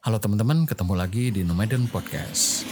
[0.00, 2.64] Halo teman-teman, ketemu lagi di Nomaden Podcast.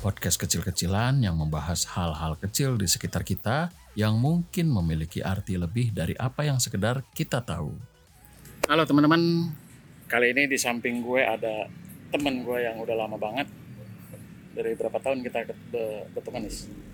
[0.00, 6.16] Podcast kecil-kecilan yang membahas hal-hal kecil di sekitar kita yang mungkin memiliki arti lebih dari
[6.16, 7.76] apa yang sekedar kita tahu.
[8.64, 9.52] Halo teman-teman,
[10.08, 11.68] kali ini di samping gue ada
[12.08, 13.44] temen gue yang udah lama banget.
[14.56, 15.44] Dari berapa tahun kita
[16.16, 16.87] berteman nih?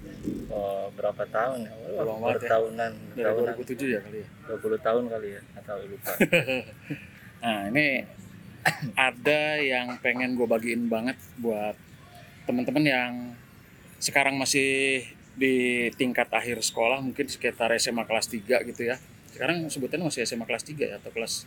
[0.49, 1.73] Oh, berapa tahun ya?
[2.01, 2.49] Lama banget ya.
[2.49, 3.55] Bertahunan, Dari bertahunan.
[3.61, 4.29] 2007 ya kali ya?
[4.49, 6.13] 20 tahun kali ya, atau lupa.
[7.45, 8.01] Nah ini
[8.97, 11.77] ada yang pengen gue bagiin banget buat
[12.49, 13.13] teman-teman yang
[14.01, 15.05] sekarang masih
[15.37, 18.97] di tingkat akhir sekolah mungkin sekitar SMA kelas 3 gitu ya.
[19.29, 21.45] Sekarang sebutannya masih SMA kelas 3 ya atau kelas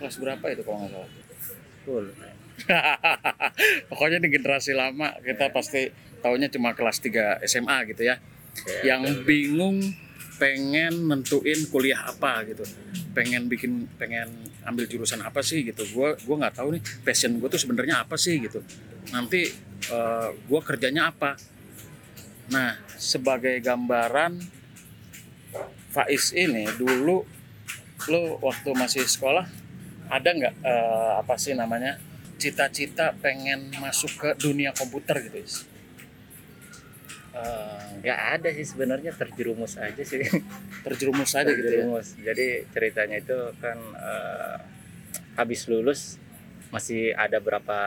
[0.00, 1.10] kelas berapa itu kalau nggak salah.
[1.84, 2.06] Full.
[3.92, 8.16] Pokoknya di generasi lama kita pasti taunya cuma kelas 3 SMA gitu ya.
[8.82, 9.80] Yang bingung
[10.38, 12.62] pengen nentuin kuliah apa gitu.
[13.12, 14.30] Pengen bikin pengen
[14.62, 15.82] ambil jurusan apa sih gitu.
[15.94, 18.62] Gua gua nggak tahu nih passion gue tuh sebenarnya apa sih gitu.
[19.10, 19.50] Nanti
[19.90, 21.34] eh, gua kerjanya apa.
[22.48, 24.40] Nah, sebagai gambaran
[25.92, 27.26] Faiz ini dulu
[28.08, 29.44] lu waktu masih sekolah
[30.08, 31.98] ada nggak eh, apa sih namanya
[32.38, 35.42] cita-cita pengen masuk ke dunia komputer gitu
[37.98, 40.22] Nggak ada sih sebenarnya terjerumus aja sih.
[40.86, 41.84] terjerumus aja gitu ya.
[42.32, 44.56] Jadi ceritanya itu kan eh,
[45.34, 46.18] habis lulus
[46.68, 47.78] masih ada berapa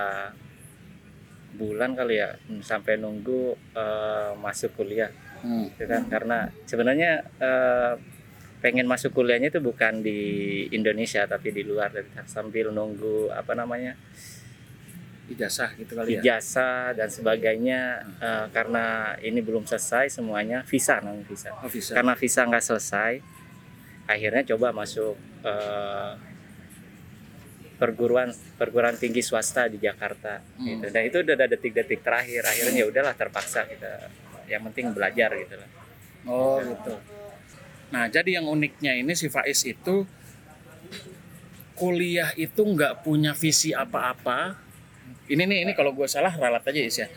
[1.52, 5.12] bulan kali ya sampai nunggu eh, masuk kuliah.
[5.42, 5.74] Hmm.
[5.74, 7.94] gitu kan karena sebenarnya eh,
[8.62, 10.20] pengen masuk kuliahnya itu bukan di
[10.70, 11.90] Indonesia tapi di luar
[12.30, 13.98] sambil nunggu apa namanya
[15.32, 16.22] ijazah gitu kali ya?
[16.22, 17.82] Ijazah dan sebagainya
[18.20, 21.50] eh, karena ini belum selesai semuanya visa namanya visa.
[21.58, 23.14] Oh, bisa karena visa nggak selesai
[24.06, 26.12] akhirnya coba masuk eh,
[27.82, 28.30] perguruan
[28.62, 30.68] perguruan tinggi swasta di Jakarta Hmm.
[30.70, 30.86] gitu.
[30.94, 34.12] Dan itu udah ada detik-detik terakhir akhirnya ya udahlah terpaksa kita
[34.46, 35.70] yang penting belajar gitu lah.
[36.30, 36.94] Oh gitu.
[37.90, 40.06] Nah jadi yang uniknya ini si Faiz itu
[41.74, 44.54] kuliah itu nggak punya visi apa-apa
[45.32, 47.08] ini nih ini kalau gue salah ralat aja Is ya.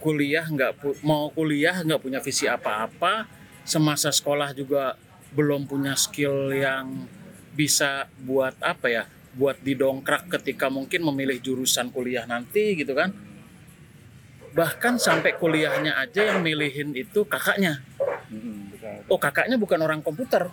[0.00, 3.28] Kuliah nggak mau kuliah nggak punya visi apa-apa
[3.66, 4.96] semasa sekolah juga
[5.36, 7.04] belum punya skill yang
[7.52, 9.04] bisa buat apa ya
[9.36, 13.12] buat didongkrak ketika mungkin memilih jurusan kuliah nanti gitu kan.
[14.56, 17.84] Bahkan sampai kuliahnya aja yang milihin itu kakaknya.
[18.26, 19.12] Betul.
[19.12, 20.48] oh kakaknya bukan orang komputer.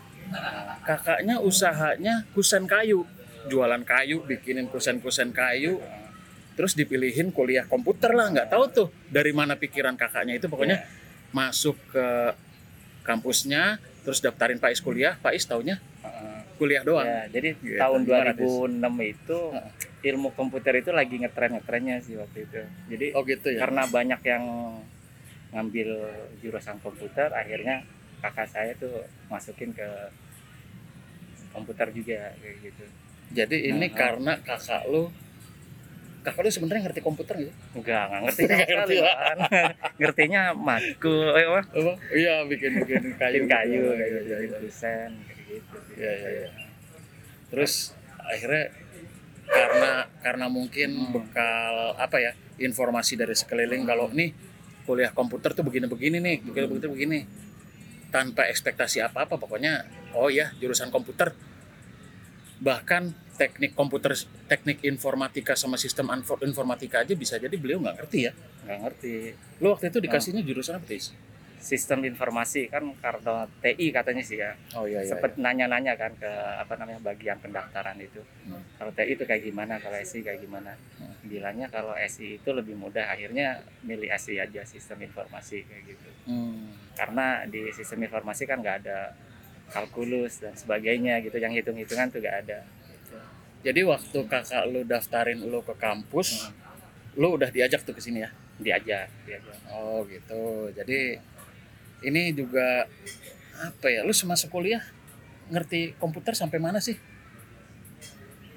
[0.83, 3.07] Kakaknya usahanya kusen kayu.
[3.47, 5.79] Jualan kayu bikinin kusen-kusen kayu
[6.53, 10.85] terus dipilihin kuliah komputer lah nggak tahu tuh dari mana pikiran kakaknya itu pokoknya
[11.29, 12.07] masuk ke
[13.01, 16.39] kampusnya terus daftarin Pais kuliah Pais taunya Heeh.
[16.55, 17.75] kuliah doang Ya, jadi Gitu.
[17.75, 19.39] tahun Gimana, 2006 itu
[20.03, 22.59] ilmu komputer itu lagi ngetren-ngetrennya sih waktu itu.
[22.91, 24.43] Jadi oh gitu ya karena banyak yang
[25.53, 25.89] ngambil
[26.43, 27.85] jurusan komputer, akhirnya
[28.19, 29.87] kakak saya tuh masukin ke
[31.49, 32.85] komputer juga kayak gitu.
[33.31, 33.93] jadi ini Nah.
[33.93, 35.09] karena kakak lu
[36.23, 38.73] kakak lu sebenarnya ngerti komputer gitu Enggak, enggak ngerti sama sekali.
[38.73, 39.37] ngerti, Wan.
[39.99, 41.61] Ngertinya matkul, eh apa?
[42.11, 43.91] iya bikin bikin kayu Bikin kayu, gitu.
[43.91, 44.57] kayak Iya, gitu, iya, iya.
[44.59, 45.75] desain, kayak gitu.
[45.95, 46.49] Iya, iya, iya.
[47.49, 47.73] Terus
[48.17, 48.65] akhirnya
[49.45, 51.11] karena karena mungkin Hmm.
[51.13, 54.31] bekal apa ya informasi dari sekeliling kalau nih
[54.83, 57.19] kuliah komputer tuh begini-begini nih, begini begini begini.
[58.09, 61.33] Tanpa ekspektasi apa-apa pokoknya oh ya jurusan komputer.
[62.59, 63.03] Bahkan
[63.33, 64.13] teknik komputer
[64.45, 68.31] teknik informatika sama sistem info- informatika aja bisa jadi beliau nggak ngerti ya.
[68.63, 69.13] Nggak ngerti.
[69.57, 71.09] Lo waktu itu dikasihnya jurusan apa Tis?
[71.57, 74.51] Sistem informasi kan karena TI katanya sih ya.
[74.75, 76.27] Oh iya sempet nanya-nanya kan ke
[76.59, 78.59] apa namanya bagian pendaftaran itu Hmm.
[78.75, 81.15] kalau TI itu kayak gimana kalau SI kayak gimana Hmm.
[81.23, 86.67] bilangnya kalau SI itu lebih mudah akhirnya milih SI aja sistem informasi kayak gitu Hmm.
[86.93, 89.15] karena di sistem informasi kan nggak ada
[89.73, 93.17] kalkulus dan sebagainya gitu yang hitung-hitungan tuh nggak ada gitu.
[93.63, 96.53] Jadi waktu kakak lu daftarin lu ke kampus, Hmm.
[97.15, 98.29] lu udah diajak tuh ke sini ya?
[98.55, 100.43] diajar diajar Oh gitu.
[100.71, 101.17] Jadi
[102.01, 102.85] ini juga
[103.59, 104.01] apa ya?
[104.01, 104.85] Lu semasa kuliah
[105.49, 106.93] ngerti komputer sampai mana sih?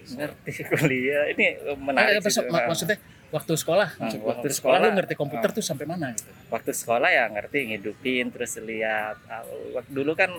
[0.07, 2.53] ngerti kuliah ini Ah, menarik apa, so- tuh.
[2.53, 2.99] mak- maksudnya
[3.29, 4.95] waktu sekolah, Ah, maksud- waktu waktu sekolah, lu sekolah.
[4.95, 6.31] ngerti komputer tuh sampai mana gitu?
[6.47, 9.43] waktu sekolah ya ngerti ngidupin terus lihat ah,
[9.75, 10.31] waktu dulu kan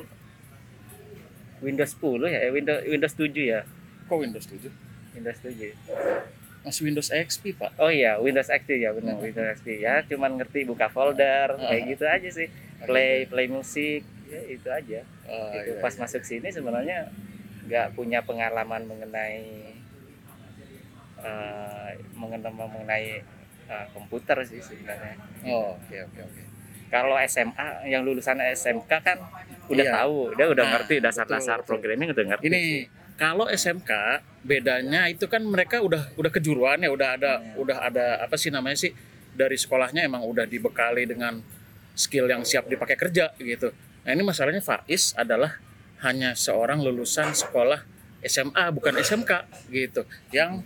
[1.60, 3.62] Windows 10 ya eh, Windows Windows 7 ya
[4.06, 4.70] Kok Windows 7?
[5.14, 5.74] Windows 7
[6.60, 7.72] Masih Windows XP, Pak.
[7.78, 9.24] oh iya Windows XP ya benar Hmm.
[9.24, 11.72] Windows XP ya cuman ngerti buka folder Ah.
[11.72, 12.48] kayak gitu aja sih
[12.82, 15.72] play play musik ya itu aja Oh, gitu.
[15.72, 16.02] iya, pas iya.
[16.02, 17.08] masuk sini sebenarnya
[17.64, 19.44] nggak punya pengalaman mengenai
[21.20, 23.06] eh, mengenai mengenai
[23.66, 25.16] eh, komputer sih sebenarnya
[25.46, 26.44] Oh, oke oke oke.
[26.88, 29.18] Kalau SMA yang lulusan SMK kan
[29.68, 29.94] udah Iya.
[30.04, 32.62] tahu dia udah Nah, ngerti dasar-dasar programming udah ngerti Ini
[33.20, 33.92] kalau SMK
[34.46, 38.78] bedanya itu kan mereka udah udah kejuruan ya, udah ada udah ada apa sih namanya
[38.80, 38.94] sih
[39.36, 41.42] dari sekolahnya emang udah dibekali dengan
[41.98, 43.74] skill yang siap dipakai kerja gitu.
[44.06, 45.60] Nah ini masalahnya Faiz adalah
[46.06, 47.82] hanya seorang lulusan sekolah
[48.22, 49.32] SMA bukan SMK
[49.70, 50.62] gitu, yang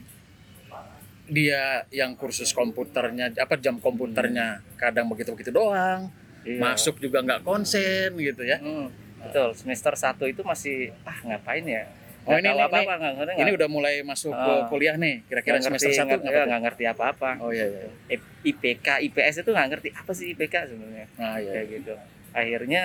[1.31, 6.11] dia yang kursus komputernya apa jam komputernya kadang begitu begitu doang,
[6.43, 6.59] Iya.
[6.59, 8.59] masuk juga nggak konsen gitu ya.
[8.59, 8.91] Hmm,
[9.23, 11.87] betul semester 1 itu masih ah ngapain ya?
[12.21, 14.67] Oh, Nggak ini- ini- apa-apa nggak ngerti Ini udah mulai masuk ke Ah.
[14.69, 17.29] kuliah nih, kira-kira semester ngerti, satu nggak, nggak ya, ngerti apa-apa.
[17.41, 17.87] Oh iya iya.
[18.11, 21.07] I- IPK IPS itu nggak ngerti apa sih IPK sebenarnya.
[21.17, 21.51] Nah, iya.
[21.55, 21.93] kayak gitu.
[22.31, 22.83] Akhirnya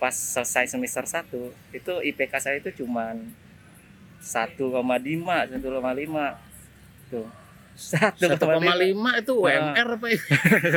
[0.00, 1.40] pas selesai semester 1
[1.72, 3.20] itu IPK saya itu cuman
[4.20, 6.40] 1,5 1,5
[7.10, 7.28] tuh
[7.74, 8.30] 1,5
[9.18, 9.74] itu Nah.
[9.74, 10.20] UMR apa ya?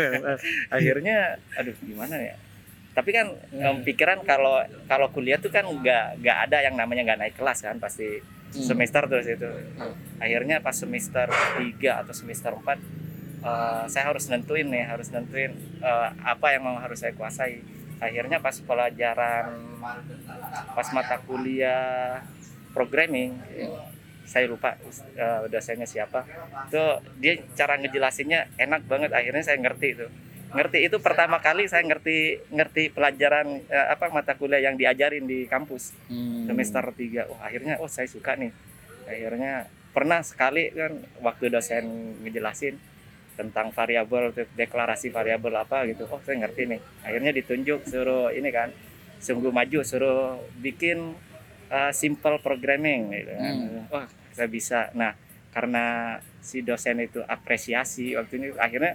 [0.78, 1.18] akhirnya
[1.54, 2.36] aduh gimana ya
[2.92, 3.86] tapi kan Hmm.
[3.86, 7.78] pikiran kalau kalau kuliah tuh kan nggak nggak ada yang namanya nggak naik kelas kan
[7.78, 8.64] pasti Hmm.
[8.64, 9.46] semester terus itu
[10.18, 12.80] akhirnya pas semester 3 atau semester 4
[13.38, 17.62] eh, saya harus nentuin nih harus nentuin eh, apa yang mau harus saya kuasai
[17.98, 19.46] akhirnya pas pelajaran
[20.72, 22.24] pas mata kuliah
[22.72, 23.38] programming
[24.28, 24.76] saya lupa
[25.16, 26.28] eh, dosennya siapa.
[26.68, 30.08] Itu dia cara ngejelasinnya enak banget akhirnya saya ngerti itu.
[30.52, 35.48] Ngerti itu pertama kali saya ngerti ngerti pelajaran eh, apa mata kuliah yang diajarin di
[35.48, 35.96] kampus.
[36.12, 36.44] Hmm.
[36.48, 38.52] semester 3 oh akhirnya oh saya suka nih.
[39.08, 42.76] Akhirnya pernah sekali kan waktu dosen ngejelasin
[43.38, 46.04] tentang variabel tuh, deklarasi variabel apa gitu.
[46.12, 46.80] Oh saya ngerti nih.
[47.08, 48.76] Akhirnya ditunjuk suruh ini kan
[49.24, 51.16] sungguh maju suruh bikin
[51.70, 53.84] uh, simple programming gitu kan Hmm.
[53.88, 55.14] wah saya bisa nah
[55.50, 58.94] karena si dosen itu apresiasi waktu ini akhirnya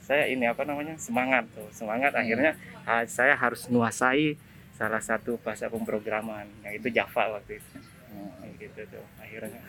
[0.00, 2.22] saya ini apa namanya semangat tuh semangat Hmm.
[2.22, 2.52] akhirnya
[2.84, 4.36] ah, saya harus menguasai
[4.72, 7.70] salah satu bahasa pemrograman yang itu Java waktu itu
[8.38, 9.60] Kayak gitu tuh akhirnya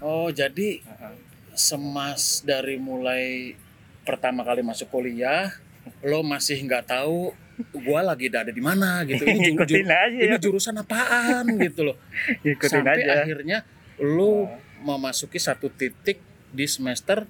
[0.00, 1.14] Oh, jadi Heeh.
[1.52, 3.52] semas dari mulai
[4.00, 5.52] pertama kali masuk kuliah,
[6.00, 7.36] lo masih nggak tahu
[7.70, 9.22] gua lagi ada di mana gitu.
[9.24, 11.96] Ini, aja ini jurusan apaan gitu loh.
[12.46, 13.58] ikutin Sampai aja akhirnya
[14.00, 14.48] lo
[14.80, 16.20] memasuki satu titik
[16.50, 17.28] di semester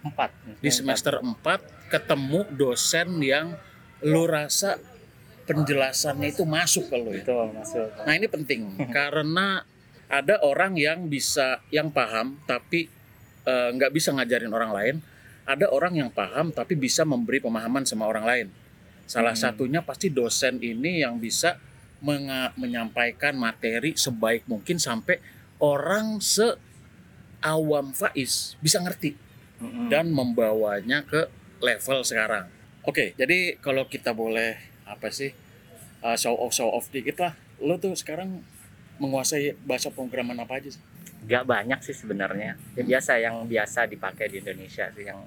[0.00, 0.30] empat
[0.64, 3.52] di semester 4 ketemu dosen yang
[4.00, 4.80] lo rasa
[5.44, 7.20] penjelasannya itu masuk ke lo ya.
[7.20, 8.60] itu masuk Nah ini penting
[8.96, 9.64] karena
[10.10, 12.88] ada orang yang bisa yang paham tapi
[13.44, 14.96] eh, nggak bisa ngajarin orang lain.
[15.44, 18.46] Ada orang yang paham tapi bisa memberi pemahaman sama orang lain.
[19.10, 19.42] Salah Hmm.
[19.42, 21.58] satunya pasti dosen ini yang bisa
[22.54, 25.18] menyampaikan materi sebaik mungkin sampai
[25.58, 26.54] orang se
[27.42, 29.18] awam Faiz bisa ngerti
[29.60, 29.90] Mm-mm.
[29.92, 31.26] dan membawanya ke
[31.58, 32.48] level sekarang.
[32.86, 34.56] Oke, jadi kalau kita boleh
[34.88, 35.34] apa sih
[36.00, 38.40] uh, show off show off dikit lah, lo tuh sekarang
[38.96, 40.82] menguasai bahasa pemrograman apa aja sih?
[41.20, 45.20] nggak banyak sih sebenarnya ya biasa yang biasa dipakai di Indonesia sih yang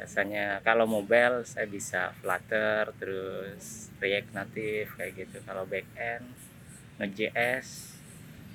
[0.00, 6.24] biasanya kalau mobile saya bisa Flutter terus React Native kayak gitu kalau backend
[6.96, 7.68] Node.js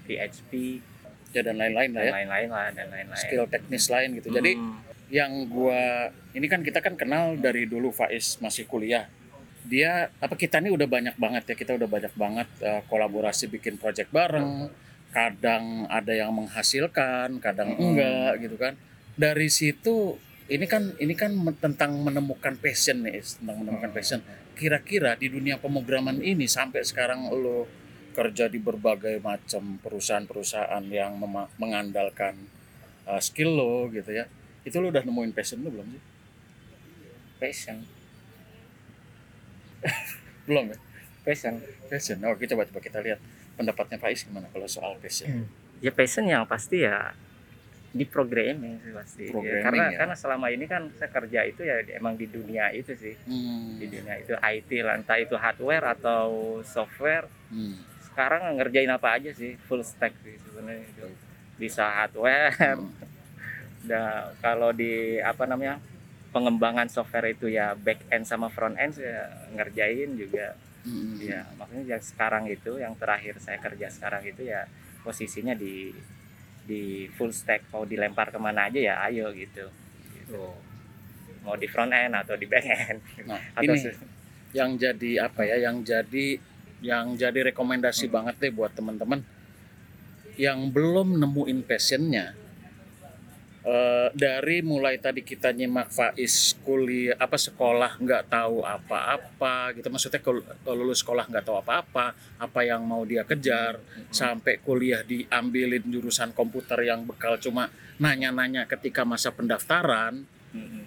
[0.09, 0.81] PHP
[1.35, 4.31] Ya dan lain-lain lah ya, lain-lain lah dan lain-lain skill teknis lain gitu.
[4.31, 4.79] Jadi Hmm,
[5.11, 9.05] yang gua ini kan kita kan kenal dari dulu Faiz masih kuliah.
[9.67, 13.75] Dia apa kita ini udah banyak banget ya kita udah banyak banget uh, kolaborasi bikin
[13.75, 14.71] project bareng.
[15.11, 17.83] Kadang ada yang menghasilkan, kadang Hmm.
[17.83, 18.73] enggak gitu kan.
[19.19, 23.41] Dari situ ini kan ini kan tentang menemukan passion nih, Is.
[23.41, 23.97] tentang menemukan Hmm.
[23.97, 24.19] passion.
[24.53, 27.65] Kira-kira di dunia pemrograman ini sampai sekarang lo
[28.15, 31.19] kerja di berbagai macam perusahaan-perusahaan yang
[31.59, 32.47] mengandalkan
[33.03, 34.23] uh, skill lo gitu ya
[34.63, 36.03] itu lo udah nemuin passion lo belum sih
[37.37, 37.77] passion
[40.47, 40.77] belum ya
[41.27, 41.59] passion
[41.91, 43.19] passion kita coba coba kita lihat
[43.59, 45.51] pendapatnya Faiz gimana kalau soal passion
[45.83, 47.11] ya passion yang pasti ya
[47.95, 49.97] di programming sih pasti Ya, karena ya.
[49.97, 53.79] karena selama ini kan saya kerja itu ya emang di dunia itu sih hmm.
[53.79, 56.27] di dunia itu IT lah entah itu hardware atau
[56.61, 57.79] software Hmm.
[58.03, 61.07] sekarang ngerjain apa aja sih full stack sih sebenarnya itu
[61.55, 62.91] bisa hardware Hmm.
[63.87, 65.79] dan kalau di apa namanya
[66.29, 69.23] pengembangan software itu ya back end sama front end ya
[69.53, 71.17] ngerjain juga Hmm.
[71.17, 74.69] ya maksudnya yang sekarang itu yang terakhir saya kerja sekarang itu ya
[75.01, 75.89] posisinya di
[76.65, 79.69] di full stack mau dilempar ke mana aja ya ayo gitu,
[80.17, 80.33] Gitu.
[80.33, 80.57] Oh.
[81.45, 83.93] mau di front end atau di back end nah atau ini
[84.49, 86.41] yang jadi apa ya yang jadi
[86.81, 88.13] yang jadi rekomendasi Hmm.
[88.17, 89.21] banget deh buat teman-teman
[90.35, 92.33] yang belum nemuin passionnya
[93.65, 99.89] Eh, dari mulai tadi kita nyimak Faiz kuliah apa sekolah nggak tahu apa-apa gitu.
[99.89, 100.45] Maksudnya kalau
[100.77, 103.81] lulus sekolah nggak tahu apa-apa apa yang mau dia kejar
[104.13, 110.85] sampai kuliah diambilin jurusan komputer yang bekal cuma nanya-nanya ketika masa pendaftaran Mm-mm.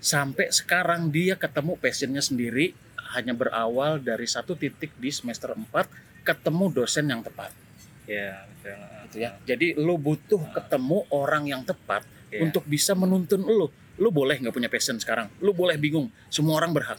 [0.00, 2.72] sampai sekarang dia ketemu passionnya sendiri
[3.12, 7.63] hanya berawal dari satu titik di semester 4 ketemu dosen yang tepat
[8.04, 8.76] ya betul.
[9.08, 9.30] Gitu ya.
[9.44, 12.50] Jadi lu butuh ketemu orang yang tepat Iya.
[12.50, 13.70] untuk bisa menuntun lu.
[14.02, 15.30] Lu boleh nggak punya passion sekarang.
[15.38, 16.10] Lu boleh bingung.
[16.26, 16.98] Semua orang berhak.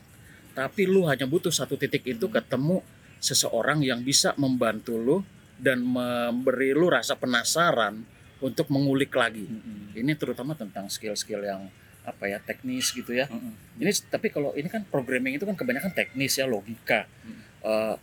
[0.55, 2.79] Tapi lu hanya butuh satu titik itu ketemu
[3.19, 5.17] seseorang yang bisa membantu lu
[5.59, 8.07] dan memberi lu rasa penasaran
[8.39, 9.47] untuk mengulik lagi.
[9.47, 9.95] Mm-mm.
[9.95, 11.71] ini terutama tentang skill-skill yang
[12.03, 13.25] apa ya teknis gitu ya.
[13.31, 13.79] Mm-mm.
[13.79, 17.07] ini tapi kalau ini kan programming itu kan kebanyakan teknis ya logika.
[17.23, 17.39] Hmm.
[17.65, 17.95] Eh,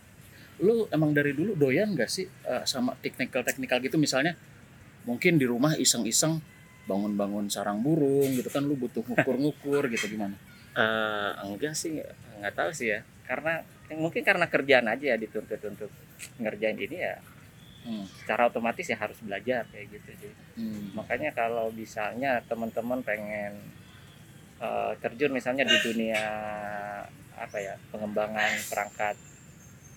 [0.63, 3.99] lu emang dari dulu doyan gak sih eh, sama teknikal teknikal gitu?
[3.99, 4.39] Misalnya
[5.03, 6.39] mungkin di rumah iseng-iseng
[6.87, 10.35] bangun-bangun sarang burung gitu kan lu butuh ngukur-ngukur gitu gimana?
[10.73, 11.99] Eh, enggak sih
[12.39, 12.99] nggak tahu sih ya.
[13.27, 13.61] Karena
[13.93, 15.91] mungkin karena kerjaan aja ya dituntut untuk
[16.39, 17.19] ngerjain ini ya.
[17.83, 20.33] Hmm, secara otomatis ya harus belajar kayak gitu sih.
[20.55, 23.59] Hmm, makanya kalau misalnya teman-teman pengen
[24.63, 26.23] eh, terjun misalnya di dunia
[27.33, 29.15] apa ya pengembangan perangkat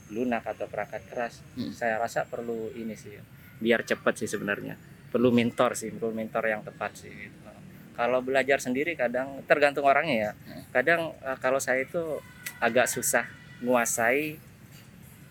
[0.09, 1.71] lunak atau perangkat keras Hmm.
[1.71, 3.17] saya rasa perlu ini sih
[3.59, 4.77] biar cepat sih sebenarnya
[5.09, 7.39] perlu mentor sih perlu mentor yang tepat sih gitu.
[7.93, 10.63] kalau belajar sendiri kadang tergantung orangnya ya Hmm.
[10.71, 12.21] kadang eh, kalau saya itu
[12.59, 13.27] agak susah
[13.59, 14.37] menguasai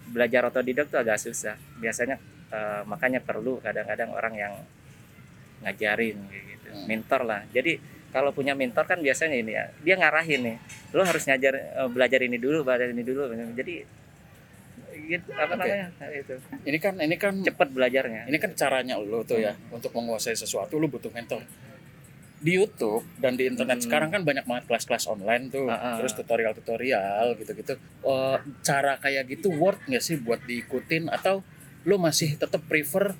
[0.06, 2.18] belajar otodidak tuh agak susah biasanya
[2.50, 4.54] eh, makanya perlu kadang-kadang orang yang
[5.62, 6.86] ngajarin gitu Hmm.
[6.86, 7.80] mentor lah jadi
[8.12, 10.58] kalau punya mentor kan biasanya ini ya dia ngarahin nih
[10.92, 13.86] lo harus ngajar eh, belajar ini dulu belajar ini dulu jadi
[15.08, 15.88] gitu apa namanya?
[16.12, 16.36] Itu.
[16.66, 18.26] Ini kan ini kan cepet belajarnya.
[18.26, 21.46] ini kan caranya lu tuh ya untuk menguasai sesuatu lu butuh mentor.
[22.36, 23.86] Di YouTube dan di internet Hmm.
[23.90, 25.66] sekarang kan banyak banget kelas-kelas online tuh.
[25.66, 25.96] Ah, ah.
[25.98, 27.74] terus tutorial-tutorial gitu-gitu.
[28.06, 31.10] Eh, cara kayak gitu worth nggak sih buat diikutin?
[31.10, 31.42] Atau
[31.86, 33.14] lu masih tetap prefer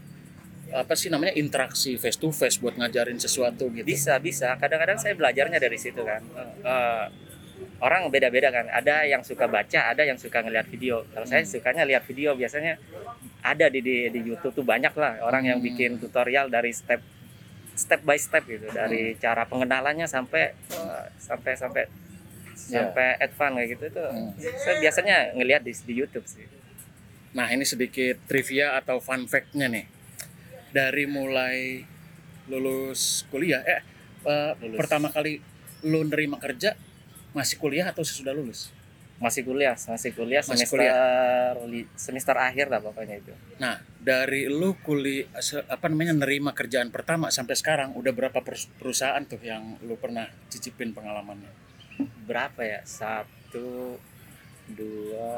[0.76, 3.88] apa sih namanya interaksi face to face buat ngajarin sesuatu gitu?
[3.88, 4.58] Bisa bisa.
[4.60, 6.22] Kadang-kadang saya belajarnya dari situ kan.
[6.62, 7.06] Eh,
[7.78, 11.52] orang beda-beda kan ada yang suka baca ada yang suka ngeliat video kalau saya Hmm.
[11.52, 12.80] sukanya lihat video biasanya
[13.42, 15.68] ada di, di di YouTube tuh banyak lah orang yang Hmm.
[15.68, 17.00] bikin tutorial dari step
[17.74, 21.84] step by step gitu dari cara pengenalannya sampai eh, sampai sampai
[22.66, 22.82] Ya.
[22.82, 24.32] sampai advance kayak gitu itu Hmm.
[24.56, 26.48] saya biasanya ngelihat di, di YouTube sih
[27.32, 29.84] Nah ini sedikit trivia atau fun fact-nya nih.
[30.72, 31.84] Dari mulai
[32.46, 33.84] lulus kuliah, eh,
[34.24, 34.78] eh, Lulus.
[34.78, 35.44] pertama kali
[35.84, 36.80] lu nerima kerja
[37.36, 38.72] masih kuliah atau sesudah lulus?
[39.16, 43.32] masih kuliah masih kuliah Masih semester li- semester akhir lah pokoknya itu.
[43.56, 45.32] Nah dari lu kuliah
[45.68, 50.28] apa namanya nerima kerjaan pertama sampai sekarang udah berapa perus- perusahaan tuh yang lu pernah
[50.48, 51.48] cicipin pengalamannya?
[52.28, 52.84] berapa ya?
[52.84, 53.96] Satu
[54.68, 55.32] dua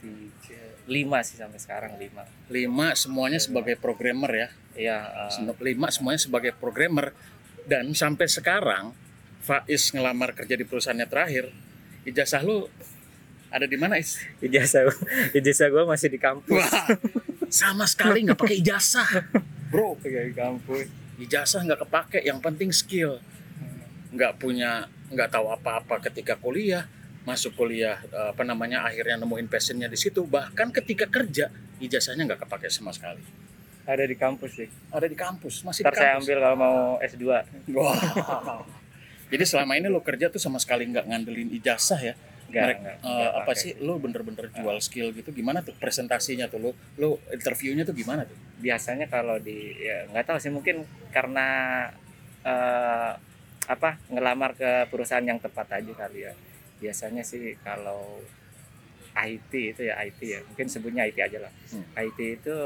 [0.00, 2.24] tiga lima sih sampai sekarang lima.
[2.48, 4.48] Lima semuanya sebagai programmer ya.
[4.76, 4.98] iya
[5.28, 7.16] Sen- Lima semuanya sebagai programmer.
[7.64, 8.92] Dan sampai sekarang
[9.40, 11.48] Faiz ngelamar kerja di perusahaannya terakhir.
[12.04, 12.68] Ijazah lu
[13.50, 14.14] ada di mana Is?
[14.38, 14.86] ijazah
[15.34, 16.86] ijazah gue masih di kampus Wah,
[17.50, 19.26] sama sekali nggak pakai ijazah,
[19.74, 19.98] bro.
[19.98, 20.86] di kampus
[21.20, 23.20] Ijazah nggak kepake, yang penting skill.
[24.08, 26.88] Nggak punya, nggak tahu apa-apa ketika kuliah,
[27.28, 30.24] masuk kuliah eh, apa namanya akhirnya nemuin passionnya di situ.
[30.24, 33.20] Bahkan ketika kerja, ijazahnya nggak kepake sama sekali.
[33.84, 36.24] ada di kampus sih Ada di kampus, masih ntar di saya kampus.
[36.24, 37.24] ambil kalau mau S2
[37.74, 38.00] Wah.
[39.30, 42.14] Jadi selama ini lo kerja tuh sama sekali nggak ngandelin ijazah ya?
[42.50, 43.62] Enggak, Mereka- enggak, eh, enggak apa pakai.
[43.62, 43.72] sih?
[43.78, 45.30] Lo bener-bener jual skill gitu?
[45.30, 46.58] Gimana tuh presentasinya tuh?
[46.58, 48.36] Lo, lo interviewnya tuh gimana tuh?
[48.60, 51.48] biasanya kalau di ya nggak tahu sih mungkin karena
[52.42, 53.12] eh,
[53.64, 56.36] apa ngelamar ke perusahaan yang tepat aja kali ya
[56.76, 58.20] biasanya sih kalau
[59.16, 61.88] IT itu ya IT ya mungkin sebutnya IT aja lah Hmm.
[61.96, 62.56] IT itu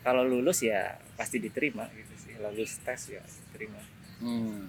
[0.00, 3.84] kalau lulus ya pasti diterima gitu sih lulus tes ya diterima
[4.16, 4.64] Hmm.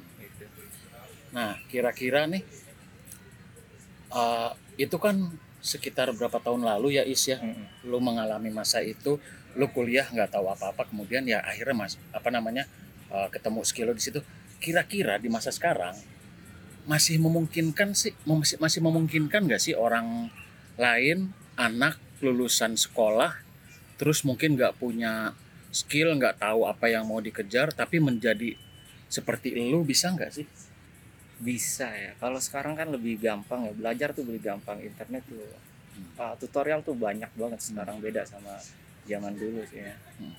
[1.36, 2.48] Nah, kira-kira nih,
[4.16, 7.44] eh, itu kan sekitar berapa tahun lalu ya Is ya?
[7.44, 7.92] Mm-mm.
[7.92, 9.20] Lo mengalami masa itu,
[9.60, 12.64] lo kuliah nggak tahu apa-apa, kemudian ya akhirnya mas, apa namanya
[13.12, 14.20] eh, ketemu skill di situ.
[14.64, 16.00] Kira-kira di masa sekarang
[16.88, 20.32] masih memungkinkan sih, masih masih memungkinkan nggak sih orang
[20.80, 23.36] lain anak lulusan sekolah
[24.00, 25.36] terus mungkin nggak punya
[25.72, 28.56] skill, nggak tahu apa yang mau dikejar, tapi menjadi
[29.12, 30.48] seperti lo bisa nggak sih?
[31.40, 32.12] Bisa ya.
[32.20, 33.74] Kalau sekarang kan lebih gampang ya.
[33.76, 35.42] Belajar tuh lebih gampang internet tuh.
[36.20, 38.60] Ah, tutorial tuh banyak banget sekarang beda sama
[39.06, 39.96] zaman dulu sih ya.
[40.20, 40.34] Hmm.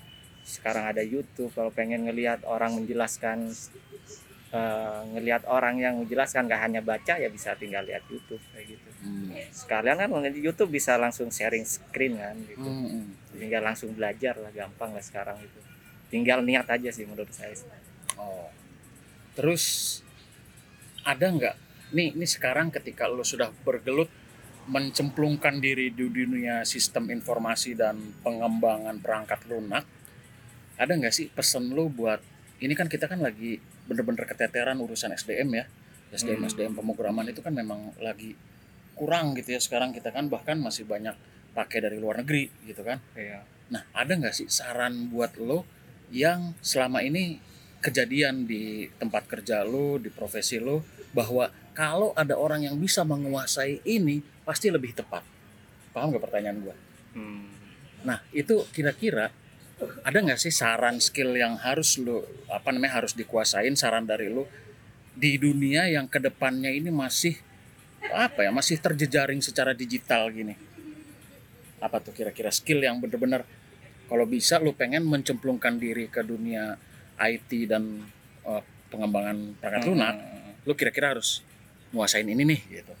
[0.47, 3.51] sekarang ada YouTube kalau pengen ngelihat orang menjelaskan
[4.55, 8.89] eh, ngelihat orang yang menjelaskan gak hanya baca ya bisa tinggal lihat YouTube kayak gitu.
[9.03, 9.35] Hmm.
[9.51, 12.63] sekalian kan di YouTube bisa langsung sharing screen kan gitu.
[12.63, 13.35] Hmm, hmm.
[13.35, 15.59] tinggal langsung belajar lah gampang lah sekarang itu.
[16.07, 17.51] Tinggal niat aja sih menurut saya
[18.15, 18.49] Oh.
[19.35, 19.99] Terus
[21.07, 21.55] ada nggak?
[21.95, 24.11] Nih, ini sekarang ketika lo sudah bergelut
[24.67, 29.87] mencemplungkan diri di dunia sistem informasi dan pengembangan perangkat lunak,
[30.75, 32.19] ada nggak sih pesan lo buat
[32.59, 33.55] ini kan kita kan lagi
[33.87, 35.65] bener-bener keteteran urusan SDM ya,
[36.11, 36.51] SDM Hmm.
[36.51, 38.35] SDM pemrograman itu kan memang lagi
[38.97, 41.15] kurang gitu ya sekarang kita kan bahkan masih banyak
[41.55, 42.99] pakai dari luar negeri gitu kan.
[43.15, 43.45] Iya.
[43.71, 45.63] Nah, ada nggak sih saran buat lo
[46.11, 47.39] yang selama ini
[47.79, 53.81] kejadian di tempat kerja lo, di profesi lo, bahwa kalau ada orang yang bisa menguasai
[53.89, 55.25] ini, pasti lebih tepat.
[55.89, 56.75] Paham gak pertanyaan gue?
[57.17, 57.49] Hmm.
[58.05, 59.33] Nah, itu kira-kira
[60.01, 64.45] ada nggak sih saran skill yang harus lo, apa namanya, harus dikuasain, saran dari lo
[65.17, 67.37] di dunia yang ke depannya ini masih,
[68.13, 70.53] apa ya, masih terjejaring secara digital gini?
[71.81, 73.45] Apa tuh kira-kira skill yang bener-bener
[74.05, 76.77] kalau bisa lo pengen mencemplungkan diri ke dunia
[77.17, 78.05] IT dan
[78.45, 80.36] eh, pengembangan perangkat lunak, Hmm.
[80.67, 81.39] Lo kira-kira harus
[81.89, 82.93] nguasain ini nih gitu.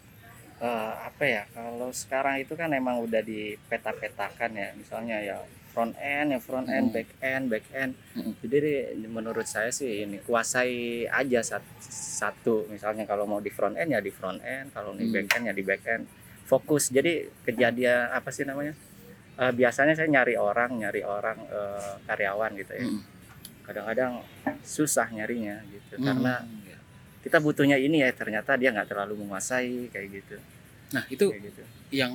[0.57, 5.37] Eh, apa ya kalau sekarang itu kan emang udah dipeta-petakan ya misalnya ya
[5.69, 6.95] front end ya front end Hmm.
[6.95, 8.33] back end back end Mm-mm.
[8.41, 8.71] jadi
[9.05, 11.77] menurut saya sih ini kuasai aja sat-
[12.17, 15.13] satu misalnya kalau mau di front end ya di front end kalau di Hmm.
[15.13, 16.03] back end ya di back end
[16.43, 18.73] fokus jadi kejadian apa sih namanya
[19.37, 23.01] Eh, biasanya saya nyari orang nyari orang eh, karyawan gitu ya Mm-mm.
[23.61, 24.25] kadang-kadang
[24.65, 26.77] susah nyarinya gitu karena Mm, ya.
[27.27, 30.35] Kita butuhnya ini ya ternyata dia nggak terlalu menguasai kayak gitu
[30.95, 32.13] Nah itu kayak gitu yang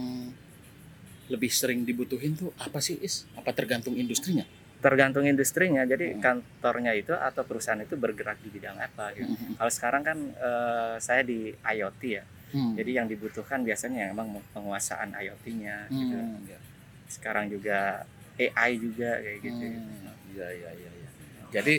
[1.29, 3.29] lebih sering dibutuhin tuh apa sih Is?
[3.37, 4.45] Apa tergantung industrinya?
[4.83, 6.19] tergantung industrinya jadi Hmm.
[6.19, 9.31] kantornya itu atau perusahaan itu bergerak di bidang apa gitu.
[9.55, 12.75] kalau sekarang kan eh, saya di IoT ya Hmm.
[12.75, 16.59] jadi yang dibutuhkan biasanya emang penguasaan IoT-nya gitu Hmm, ya.
[17.07, 18.03] sekarang juga
[18.35, 20.91] AI juga kayak gitu Hmm, Iya iya iya.
[20.91, 21.09] iya.
[21.53, 21.75] Jadi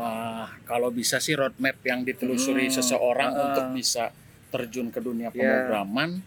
[0.00, 3.44] eh, kalau bisa sih roadmap yang ditelusuri Hmm, seseorang uh-uh.
[3.48, 4.10] untuk bisa
[4.48, 5.32] terjun ke dunia Ya.
[5.32, 6.22] pemrograman,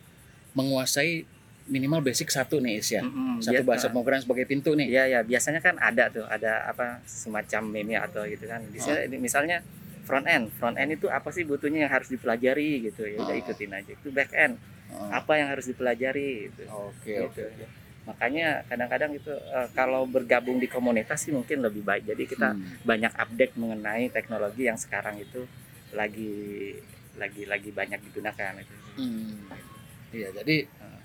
[0.51, 1.23] menguasai
[1.63, 3.01] minimal basic satu nih Is ya.
[3.01, 4.87] Mm-mm, Satu biasa- bahasa pemrograman sebagai pintu nih.
[4.89, 8.59] Iya ya biasanya kan ada tuh ada apa semacam meme atau gitu kan.
[8.65, 9.63] Di sini misalnya
[10.01, 13.41] front end, front end itu apa sih butuhnya yang harus dipelajari gitu ya udah Oh.
[13.41, 13.91] ikutin aja.
[13.91, 14.59] Itu back end
[14.91, 16.67] Oh, apa yang harus dipelajari gitu.
[16.67, 17.23] Oke Gitu.
[17.23, 17.41] oke.
[17.47, 17.65] oke.
[18.11, 22.03] Makanya kadang-kadang itu eh, kalau bergabung di komunitas sih mungkin lebih baik.
[22.05, 22.83] Jadi kita Hmm.
[22.83, 25.47] banyak update mengenai teknologi yang sekarang itu
[25.91, 26.75] lagi
[27.15, 28.75] lagi lagi banyak digunakan itu.
[28.97, 29.47] Hmm.
[30.11, 30.99] Iya, jadi eh,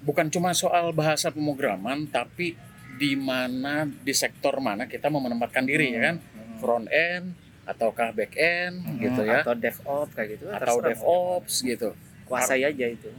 [0.00, 2.56] bukan cuma soal bahasa pemrograman, tapi
[2.96, 6.56] di mana di sektor mana kita mau menempatkan diri ya kan, Hmm.
[6.56, 10.44] front end ataukah back end Hmm, gitu ya, Atau DevOps kayak gitu.
[10.48, 11.88] atau DevOps gitu.
[12.24, 13.10] Kuasai aja itu.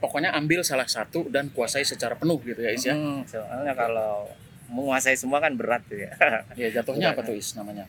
[0.00, 2.92] Pokoknya ambil salah satu dan kuasai secara penuh gitu ya Is ya.
[2.92, 4.26] Hmm, soalnya kalau
[4.66, 6.10] menguasai semua kan berat tuh ya.
[6.56, 7.84] Ya jatuhnya apa tuh Is namanya?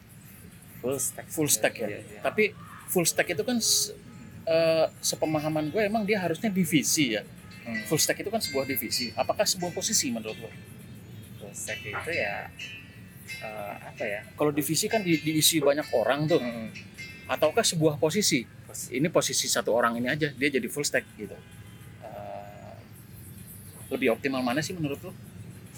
[0.79, 1.25] Full stack.
[1.27, 1.87] Full stack ya.
[1.87, 2.19] Iya, iya.
[2.19, 2.51] Tapi
[2.85, 3.95] full stack itu kan se-
[4.43, 7.23] eh, sepemahaman gue emang dia harusnya divisi ya.
[7.61, 9.13] Hmm, Full stack itu kan sebuah divisi.
[9.13, 10.51] Apakah sebuah posisi menurut lo?
[11.37, 12.49] full stack itu ya
[13.39, 14.21] eh, apa ya?
[14.31, 16.37] Kalau divisi kan di- diisi banyak orang tuh.
[16.37, 16.69] Hmm,
[17.27, 21.31] ataukah sebuah posisi pos- ini posisi satu orang ini aja dia jadi full stack gitu
[23.91, 25.11] lebih optimal mana sih menurut lo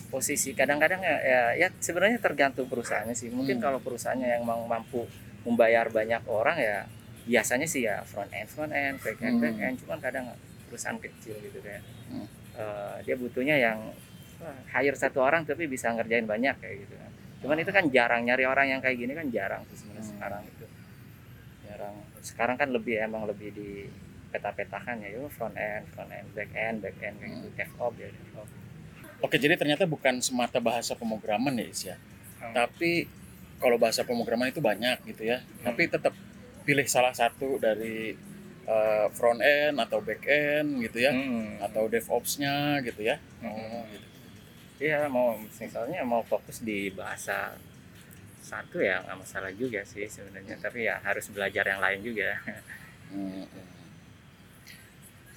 [0.07, 3.33] posisi kadang-kadang ya, ya, ya sebenarnya tergantung perusahaannya sih.
[3.33, 3.65] Mungkin Hmm.
[3.65, 5.09] kalau perusahaannya yang mampu
[5.41, 6.85] membayar banyak orang ya
[7.25, 9.65] biasanya sih ya front end front end back end back Hmm.
[9.65, 10.25] end cuman kadang
[10.69, 11.81] perusahaan kecil gitu kan
[12.13, 12.27] Hmm.
[12.53, 13.89] Eh, dia butuhnya yang
[14.69, 18.43] hire satu orang tapi bisa ngerjain banyak kayak gitu kan cuman itu kan jarang nyari
[18.43, 20.13] orang yang kayak gini kan jarang tuh sebenarnya Hmm.
[20.13, 20.65] sekarang itu
[21.63, 23.87] jarang sekarang kan lebih emang lebih di
[24.33, 27.55] peta-petakan ya yuk front end front end back end back end kayak gitu Hmm.
[27.55, 28.51] DevOps ya DevOps.
[29.21, 31.95] Oke jadi ternyata bukan semata bahasa pemrograman ya Is ya?
[32.41, 32.51] Hmm.
[32.51, 33.05] tapi
[33.55, 35.39] kalau bahasa pemrograman itu banyak gitu ya.
[35.61, 36.11] Tapi tetap
[36.63, 38.11] pilih salah satu dari
[38.63, 41.59] eh, front end atau back end gitu ya Hmm.
[41.61, 43.21] atau DevOps-nya gitu ya.
[43.39, 43.47] Hmm.
[43.47, 44.07] oh gitu.
[44.81, 47.55] Iya mau misalnya mau fokus di bahasa
[48.43, 50.59] satu ya nggak masalah juga sih sebenarnya.
[50.59, 52.35] Tapi ya harus belajar yang lain juga.
[53.07, 53.47] Hmm,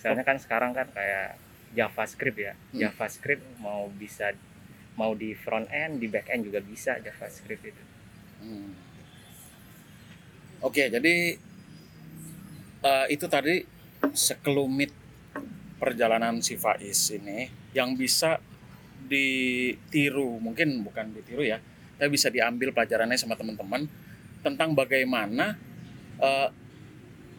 [0.00, 1.40] soalnya kan sekarang kan kayak
[1.76, 2.80] JavaScript ya Hmm.
[2.80, 4.32] JavaScript mau bisa
[4.96, 7.82] mau di front end di back end juga bisa JavaScript itu
[8.36, 8.76] Hmm.
[10.60, 11.36] Oke, jadi
[12.84, 13.64] eh, itu tadi
[14.12, 14.92] sekelumit
[15.76, 18.40] perjalanan si Faiz ini yang bisa
[19.06, 21.60] ditiru, mungkin bukan ditiru ya,
[21.96, 23.84] tapi bisa diambil pelajarannya sama teman-teman
[24.40, 25.56] tentang bagaimana
[26.20, 26.48] eh,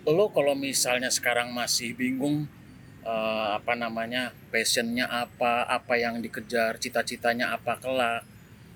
[0.07, 2.47] lo kalau misalnya sekarang masih bingung
[3.03, 8.23] eh, apa namanya passionnya apa, apa yang dikejar, cita-citanya apa kelak.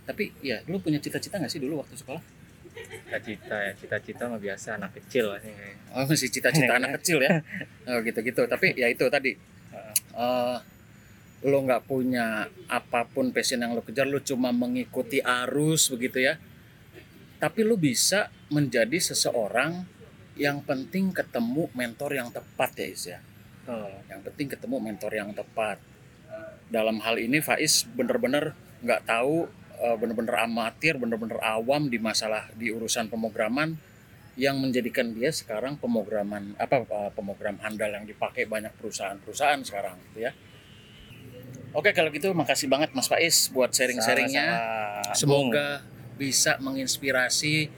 [0.03, 2.23] Tapi ya, lo punya cita-cita nggak sih dulu waktu sekolah?
[2.71, 5.35] cita-cita ya cita-cita mah biasa anak kecil.
[5.91, 7.43] Oh masih cita-cita anak kecil ya,
[7.91, 8.47] oh, gitu-gitu.
[8.47, 9.35] Tapi ya itu tadi,
[10.15, 10.57] eh
[11.41, 16.39] lo nggak punya apa pun passion yang lo kejar, lo cuma mengikuti arus begitu ya.
[17.41, 19.83] Tapi lo bisa menjadi seseorang
[20.41, 23.19] yang penting ketemu mentor yang tepat ya Is ya.
[23.69, 25.77] oh, Yang penting ketemu mentor yang tepat.
[26.73, 29.45] Dalam hal ini Faiz bener-bener nggak tahu,
[29.77, 33.77] eh, bener-bener amatir, bener-bener awam di masalah di urusan pemrograman
[34.39, 40.25] yang menjadikan dia sekarang pemrograman apa eh, pemrogram handal yang dipakai banyak perusahaan-perusahaan sekarang gitu
[40.25, 40.33] ya.
[41.77, 44.47] Oke kalau gitu makasih banget Mas Faiz buat sharing-sharingnya.
[45.13, 45.85] Semoga
[46.17, 47.69] bisa menginspirasi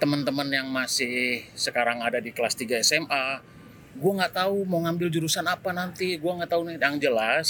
[0.00, 3.44] teman-teman yang masih sekarang ada di kelas 3 SMA.
[3.92, 6.16] Gue nggak tahu mau ngambil jurusan apa nanti.
[6.16, 6.80] Gue nggak tahu nih.
[6.80, 7.46] Yang jelas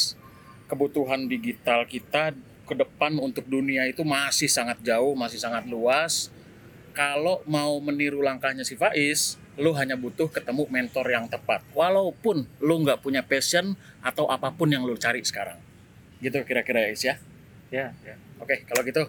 [0.66, 2.34] kebutuhan digital kita
[2.66, 6.34] ke depan untuk dunia itu masih sangat jauh, masih sangat luas.
[6.90, 11.62] Kalau mau meniru langkahnya si Faiz, lu hanya butuh ketemu mentor yang tepat.
[11.70, 15.58] Walaupun lu nggak punya passion atau apa pun yang lu cari sekarang.
[16.18, 17.14] Gitu kira-kira Is ya.
[17.70, 18.18] ya, ya.
[18.42, 19.06] Oke, kalau gitu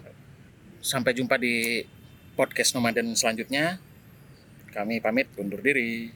[0.78, 1.82] sampai jumpa di
[2.34, 3.78] podcast Nomaden selanjutnya.
[4.72, 6.12] Kami pamit undur diri.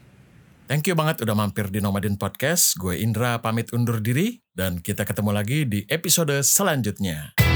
[0.67, 2.75] Thank you banget udah mampir di Nomaden Podcast.
[2.75, 7.46] Gue Indra pamit undur diri dan kita ketemu lagi di episode selanjutnya.